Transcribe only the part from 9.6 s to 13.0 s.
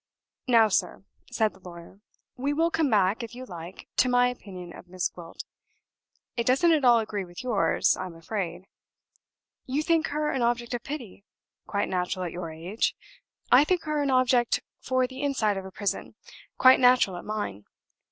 You think her an object of pity quite natural at your age.